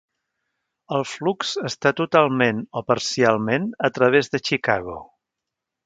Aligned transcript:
El 0.95 1.05
flux 1.09 1.51
està 1.71 1.93
totalment 2.01 2.63
o 2.81 2.85
parcialment 2.91 3.71
a 3.91 3.93
través 3.99 4.35
de 4.35 4.43
Chicago. 4.51 4.99